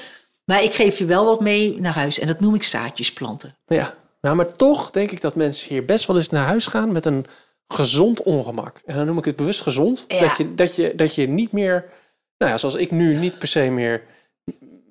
[0.45, 2.19] Maar ik geef je wel wat mee naar huis.
[2.19, 3.57] En dat noem ik zaadjes planten.
[3.67, 3.95] Ja.
[4.21, 7.07] Nou, maar toch denk ik dat mensen hier best wel eens naar huis gaan met
[7.07, 7.27] een
[7.69, 8.83] gezond ongemak.
[8.85, 10.05] En dan noem ik het bewust gezond.
[10.09, 10.21] Ja.
[10.21, 11.85] Dat, je, dat, je, dat je niet meer,
[12.39, 14.03] nou ja, zoals ik nu niet per se meer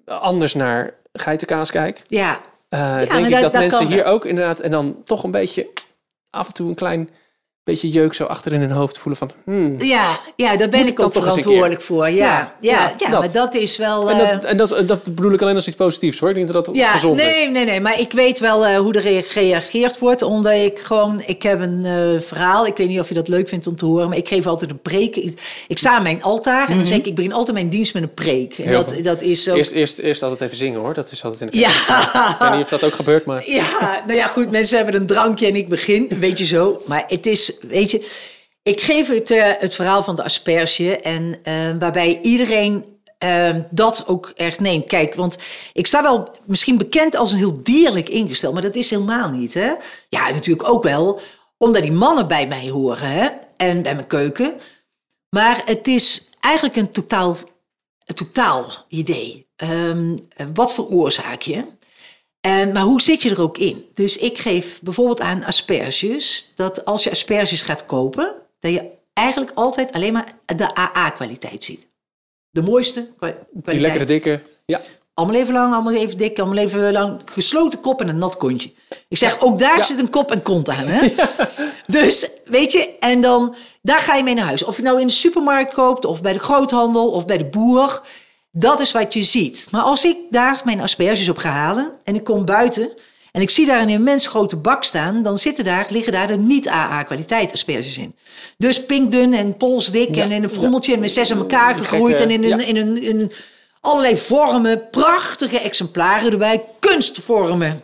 [0.06, 2.04] anders naar geitenkaas kijk.
[2.08, 2.40] Ja,
[2.70, 5.68] maar denk ik dat- mensen hier ook inderdaad en dan toch een beetje
[6.30, 7.10] af en toe een klein
[7.66, 9.82] beetje jeuk zo achter in hun hoofd voelen van hmm.
[9.82, 12.10] ja, ja daar ben ik ook verantwoordelijk voor.
[12.10, 13.20] Ja, Ja, ja, ja, ja, dat.
[13.20, 14.10] maar dat is wel...
[14.10, 16.30] En, eh, dat, en dat, dat bedoel ik alleen als iets positiefs hoor.
[16.30, 17.26] Ik denk dat dat ja, gezond is.
[17.26, 17.80] nee, nee, nee.
[17.82, 20.22] Maar ik weet wel eh, hoe er rea- gereageerd wordt.
[20.22, 21.24] Omdat ik gewoon...
[21.26, 22.66] Ik heb een eh, verhaal.
[22.66, 24.10] Ik weet niet of je dat leuk vindt om te horen.
[24.10, 25.16] Maar ik geef altijd een preek.
[25.16, 26.70] Ik, ik sta aan mijn altaar.
[26.70, 27.06] En dan zeg ik...
[27.08, 28.58] Ik begin altijd mijn dienst met een preek.
[28.58, 28.74] En Mhm.
[28.74, 29.58] Dat, dat is ook...
[29.58, 30.94] Eerst, eerst, eerst altijd even zingen hoor.
[30.94, 31.70] Dat is altijd in de Ja.
[32.32, 33.44] Ik weet niet of dat ook gebeurt, maar...
[33.56, 36.82] Ja, nou ja, goed, mensen hebben een drankje en ik begin, een beetje zo.
[36.86, 38.12] Maar het is, weet je,
[38.64, 42.86] ik geef het, eh, het verhaal van de asperge en eh, waarbij iedereen
[43.18, 44.86] eh, dat ook echt neemt.
[44.86, 45.38] Kijk, want
[45.74, 49.54] ik sta wel misschien bekend als een heel dierlijk ingesteld, maar dat is helemaal niet,
[49.54, 49.74] hè?
[50.10, 51.20] Ja, natuurlijk ook wel,
[51.58, 53.28] omdat die mannen bij mij horen, hè?
[53.58, 54.54] En bij mijn keuken.
[55.30, 57.38] Maar het is eigenlijk een totaal,
[58.06, 59.48] een totaal idee.
[59.56, 60.18] Ehm,
[60.54, 61.64] wat veroorzaak je?
[62.46, 63.86] En, maar hoe zit je er ook in?
[63.94, 69.52] Dus ik geef bijvoorbeeld aan asperges dat als je asperges gaat kopen, dat je eigenlijk
[69.56, 71.88] altijd alleen maar de AA-kwaliteit ziet.
[72.50, 73.48] De mooiste kwaliteit.
[73.64, 74.42] Die lekkere dikke.
[74.66, 74.82] Ja.
[75.14, 77.22] Allemaal even lang, allemaal even dik, allemaal even lang.
[77.26, 78.72] Gesloten kop en een nat kontje.
[79.08, 79.84] Ik zeg, ook daar Ja.
[79.84, 80.88] zit een kop en kont aan.
[80.88, 81.08] Hè?
[81.88, 84.64] Dus, weet je, en dan, daar ga je mee naar huis.
[84.64, 88.02] Of je nou in de supermarkt koopt, of bij de groothandel, of bij de boer.
[88.58, 89.68] Dat is wat je ziet.
[89.72, 92.90] Maar als ik daar mijn asperges op ga halen en ik kom buiten
[93.32, 96.38] en ik zie daar een immens grote bak staan, dan zitten daar, liggen daar de
[96.38, 98.16] niet-AA-kwaliteit asperges in.
[98.58, 102.32] Dus pinkdun en polsdik en in een frommeltje en met zes aan elkaar gegroeid en
[102.32, 102.66] in een, ja.
[102.66, 103.32] in een, in een
[103.82, 107.84] allerlei vormen, prachtige exemplaren erbij, kunstvormen,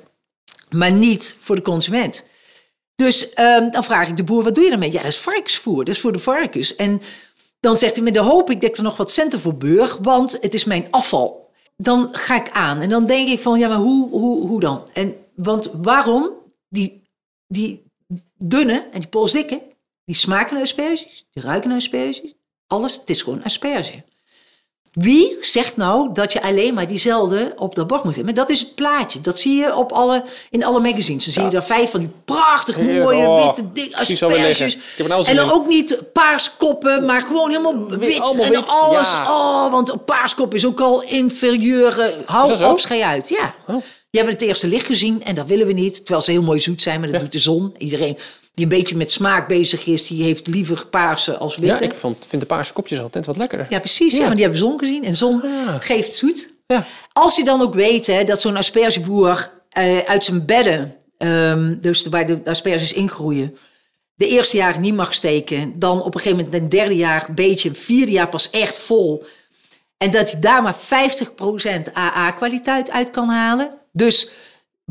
[0.69, 2.23] maar niet voor de consument.
[2.95, 4.91] Dus ehm, dan vraag ik de boer, wat doe je ermee?
[4.91, 6.75] Ja, dat is varkensvoer, dat is voor de varkens.
[6.75, 7.01] En
[7.61, 10.37] dan zegt hij, met de hoop ik dat er nog wat centen voor burg, want
[10.41, 11.49] het is mijn afval.
[11.77, 14.89] Dan ga ik aan en dan denk ik van, ja, maar hoe, hoe, hoe dan?
[14.93, 16.29] En, want waarom
[16.69, 17.03] die,
[17.47, 17.83] die
[18.37, 19.61] dunne en die polsdikke,
[20.05, 22.21] die smaken asperges, die ruiken naar
[22.67, 24.03] alles, het is gewoon asperge.
[24.91, 28.33] Wie zegt nou dat je alleen maar diezelfde op de bak moet hebben?
[28.35, 29.21] Maar dat is het plaatje.
[29.21, 31.23] Dat zie je op alle, in alle magazines.
[31.25, 34.77] Dan zie je daar vijf van die prachtig mooie, Oh, witte, asperges.
[35.07, 35.51] Nou zin En dan in.
[35.53, 38.19] ook niet paars koppen, maar gewoon helemaal wit.
[38.19, 39.11] allemaal en wit, alles.
[39.11, 39.23] ja.
[39.31, 41.99] Oh, want een paarskop is ook al inferieur.
[41.99, 43.29] eh, Hou dat op, schei uit.
[43.29, 43.55] Ja.
[43.67, 43.75] Oh.
[44.09, 45.95] Die hebben het eerste licht gezien en dat willen we niet.
[45.95, 47.23] Terwijl ze heel mooi zoet zijn, maar dat Ja.
[47.23, 47.75] doet de zon.
[47.77, 48.17] Iedereen
[48.53, 51.83] die een beetje met smaak bezig is, die heeft liever paarse als Ja, witte.
[51.83, 53.67] ik vond, vind de paarse kopjes altijd wat lekkerder.
[53.69, 54.11] Ja, precies.
[54.11, 54.17] Ja.
[54.17, 54.23] Ja.
[54.23, 55.03] want die hebben zon gezien.
[55.05, 55.75] En zon Ah.
[55.79, 56.49] geeft zoet.
[56.67, 56.85] Ja.
[57.13, 62.05] Als je dan ook weet hè, dat zo'n aspergeboer eh, uit zijn bedden, ehm, dus
[62.07, 63.57] waar de asperges ingroeien,
[64.15, 65.79] de eerste jaar niet mag steken.
[65.79, 68.77] Dan op een gegeven moment een derde jaar een beetje, een vierde jaar pas echt
[68.77, 69.23] vol.
[69.97, 73.69] En dat hij daar maar 50% AA-kwaliteit uit kan halen.
[73.91, 74.29] Dus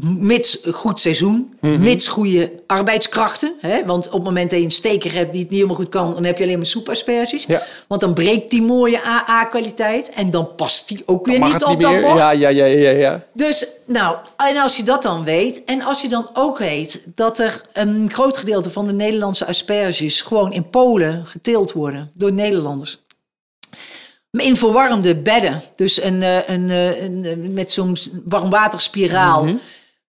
[0.03, 1.83] Mits goed seizoen, Mhm.
[1.83, 3.55] mits goede arbeidskrachten.
[3.61, 3.85] Hè?
[3.87, 6.15] Want op het moment dat je een steker hebt die het niet helemaal goed kan,
[6.15, 7.45] dan heb je alleen maar soepasperges.
[7.45, 7.63] Ja.
[7.89, 12.01] Want dan breekt die mooie AA-kwaliteit en dan past die ook weer niet op dat
[12.01, 12.19] bord.
[12.19, 13.25] Ja, ja, ja, ja, ja.
[13.35, 17.39] Dus, nou, en als je dat dan weet, en als je dan ook weet dat
[17.39, 23.03] er een groot gedeelte van de Nederlandse asperges gewoon in Polen geteeld worden door Nederlanders.
[24.31, 29.49] In verwarmde bedden, dus een, eh, een, eh, een, eh, met zo'n warmwaterspiraal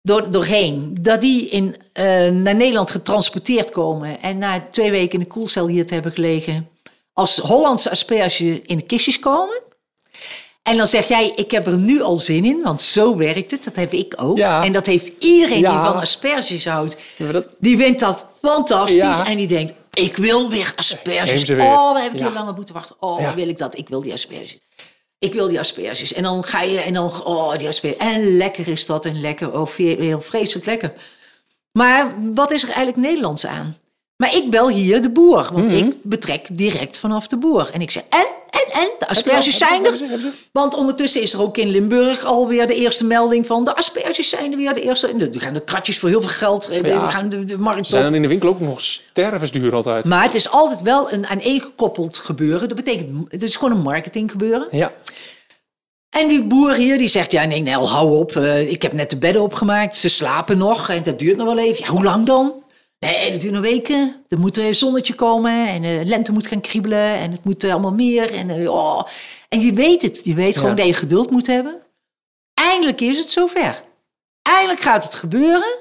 [0.01, 0.97] door, doorheen.
[1.01, 5.67] Dat die in, eh, naar Nederland getransporteerd komen en na twee weken in de koelcel
[5.67, 6.69] hier te hebben gelegen,
[7.13, 9.59] als Hollandse asperge in de kistjes komen.
[10.63, 13.63] En dan zeg jij, ik heb er nu al zin in, want zo werkt het.
[13.63, 14.37] Dat heb ik ook.
[14.37, 14.63] Ja.
[14.63, 15.71] En dat heeft iedereen Ja.
[15.81, 16.97] die van asperges houdt.
[17.17, 18.95] Dat- Die vindt dat fantastisch.
[18.95, 19.25] Ja.
[19.27, 21.43] En die denkt, ik wil weer asperges.
[21.43, 21.61] weer.
[21.61, 22.25] Oh, we hebben Ja.
[22.25, 22.95] hier langer moeten wachten.
[22.99, 23.77] Oh, wil ik dat?
[23.77, 24.57] Ik wil die asperges.
[25.21, 26.13] Ik wil die asperges.
[26.13, 27.97] En dan ga je, en dan, oh, die asperges.
[27.99, 29.53] En lekker is dat, en lekker.
[29.59, 30.93] Oh, veel- heel vreselijk lekker.
[31.71, 33.77] Maar wat is er eigenlijk Nederlands aan?
[34.17, 35.77] Maar ik bel hier de boer, want Mhm.
[35.77, 37.69] ik betrek direct vanaf de boer.
[37.73, 39.93] En ik zeg, en, en, en, asperges zijn er.
[40.51, 43.63] Want ondertussen is er ook in Limburg alweer de eerste melding van...
[43.63, 45.07] de asperges zijn er weer de eerste.
[45.07, 46.69] En er gaan de kratjes voor heel veel geld.
[46.69, 47.05] eh, Ja.
[47.05, 50.05] We gaan de, de markt Ze zijn dan in de winkel ook nog stervensduur altijd.
[50.05, 52.67] Maar het is altijd wel een aaneengekoppeld gebeuren.
[52.67, 54.67] Dat betekent, het is gewoon een marketing gebeuren.
[54.71, 54.91] Ja.
[56.09, 58.35] En die boer hier, die zegt, ja nee, Nel, hou op.
[58.35, 61.57] eh, ik heb net de bedden opgemaakt, ze slapen nog en dat duurt nog wel
[61.57, 61.83] even.
[61.85, 62.60] Ja, hoe lang dan?
[63.05, 64.25] Nee, dat duurt nog weken.
[64.29, 67.71] Er moet een zonnetje komen en de lente moet gaan kriebelen en het moet eh,
[67.71, 68.33] allemaal meer.
[68.33, 69.03] En, eh, oh.
[69.49, 71.81] en je weet het, je weet gewoon dat je geduld moet hebben.
[72.53, 73.83] Eindelijk is het zover.
[74.41, 75.75] Eindelijk gaat het gebeuren.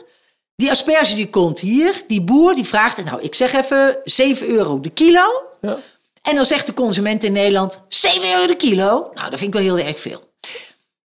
[0.56, 4.80] Die asperge die komt hier, die boer die vraagt, nou ik zeg even 7 euro
[4.80, 5.24] de kilo.
[5.61, 5.78] ja.
[6.22, 9.11] En dan zegt de consument in Nederland 7 euro de kilo.
[9.12, 10.30] Nou, dat vind ik wel heel erg veel.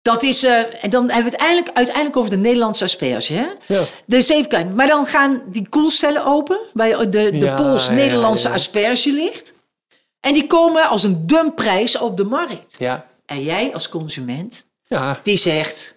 [0.05, 3.33] Dat is, eh, en dan hebben we het eindelijk, uiteindelijk over de Nederlandse asperge.
[3.33, 3.47] Hè?
[3.67, 3.83] Ja.
[4.05, 8.55] De zeven Maar dan gaan die koelcellen open, waar de, de Ja, Pools-Nederlandse ja, ja.
[8.55, 9.53] asperge ligt.
[10.19, 12.75] En die komen als een dumpprijs op de markt.
[12.77, 13.05] Ja.
[13.25, 15.19] En jij als consument, Ja.
[15.23, 15.95] die zegt...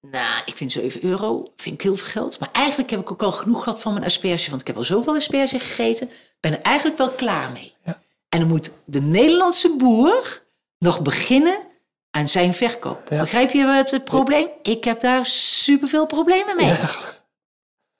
[0.00, 2.38] Nou, ik vind 7 euro, vind ik heel veel geld.
[2.38, 4.48] Maar eigenlijk heb ik ook al genoeg gehad van mijn asperge.
[4.50, 6.10] Want ik heb al zoveel asperge gegeten.
[6.40, 7.74] ben er eigenlijk wel klaar mee.
[7.84, 8.00] Ja.
[8.28, 10.42] En dan moet de Nederlandse boer
[10.78, 11.70] nog beginnen
[12.12, 13.06] aan zijn verkoop.
[13.10, 13.20] Ja.
[13.20, 14.46] Begrijp je het, het probleem?
[14.62, 16.74] Ik heb daar superveel problemen mee.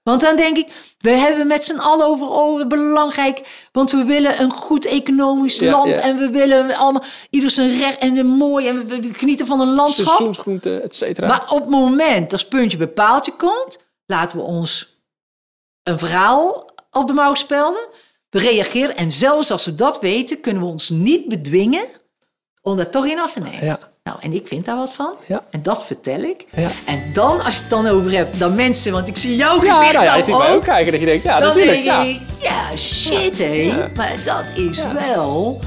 [0.03, 3.67] Want dan denk ik, we hebben met z'n allen over, oh, belangrijk.
[3.73, 5.99] Want we willen een goed economisch Ja, land.
[5.99, 8.69] En we willen allemaal, ieder zijn recht en een mooi.
[8.69, 10.07] En we, genieten van een landschap.
[10.07, 11.27] Seizoensgroenten, et cetera.
[11.27, 15.01] Maar op het moment dat puntje bij paaltje komt, laten we ons
[15.83, 17.87] een verhaal op de mouw spelden.
[18.29, 21.87] We reageren en zelfs als we dat weten, kunnen we ons niet bedwingen
[22.63, 23.65] om daar toch in af te nemen.
[23.65, 23.92] Ja.
[24.05, 25.15] Nou, en ik vind daar wat van.
[25.27, 25.45] Ja.
[25.51, 26.45] En dat vertel ik.
[26.57, 26.71] Ja.
[26.87, 29.73] En dan, als je het dan over hebt, dan mensen, want ik zie jouw ja,
[29.73, 30.57] gezicht nou ja, nou je ziet mij ook.
[30.57, 31.85] ook kijken dat je denkt, ja, dan natuurlijk.
[31.85, 32.03] denk Ja.
[32.03, 33.91] ik, ja, shit hé.
[33.95, 35.61] Maar dat is wel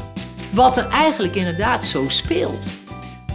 [0.52, 2.66] wat er eigenlijk inderdaad zo speelt.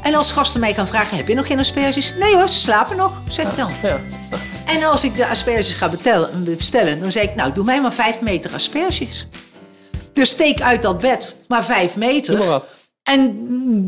[0.02, 2.14] En als gasten mij gaan vragen, heb je nog geen asperges?
[2.18, 3.70] Nee hoor, ze slapen nog, zeg ik dan.
[3.82, 4.00] Ja.
[4.66, 5.88] En als ik de asperges ga
[6.56, 9.26] bestellen, dan zeg ik, nou, doe mij maar vijf meter asperges.
[10.12, 12.36] Dus steek uit dat bed maar vijf meter.
[12.36, 12.66] Doe maar wat.
[13.10, 13.36] En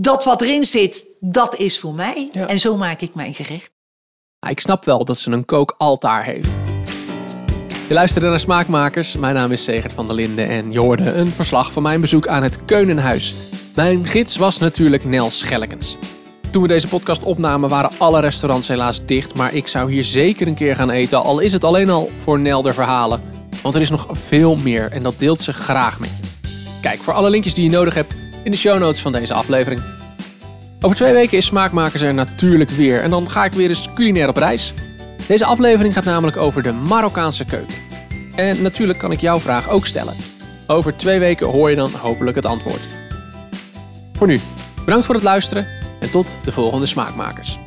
[0.03, 2.29] dat wat erin zit, dat is voor mij.
[2.33, 2.47] Ja.
[2.47, 3.73] En zo maak ik mijn gerecht.
[4.49, 6.49] Ik snap wel dat ze een kookaltaar heeft.
[7.89, 9.17] Je luisterde naar Smaakmakers.
[9.17, 12.27] Mijn naam is Segert van der Linden en je hoorde een verslag van mijn bezoek
[12.27, 13.35] aan het Keunenhuis.
[13.75, 15.97] Mijn gids was natuurlijk Nel Schellekens.
[16.51, 20.47] Toen we deze podcast opnamen waren alle restaurants helaas dicht, maar ik zou hier zeker
[20.47, 23.23] een keer gaan eten, al is het alleen al voor Nel de verhalen.
[23.63, 26.49] Want er is nog veel meer en dat deelt ze graag met je.
[26.81, 29.83] Kijk voor alle linkjes die je nodig hebt in de show notes van deze aflevering.
[30.81, 34.29] Over twee weken is Smaakmakers er natuurlijk weer en dan ga ik weer eens culinair
[34.29, 34.75] op reis.
[35.27, 37.75] Deze aflevering gaat namelijk over de Marokkaanse keuken.
[38.35, 40.15] En natuurlijk kan ik jouw vraag ook stellen.
[40.67, 42.81] Over twee weken hoor je dan hopelijk het antwoord.
[44.13, 44.41] Voor nu,
[44.85, 45.67] bedankt voor het luisteren
[46.01, 47.59] en tot de volgende Smaakmakers.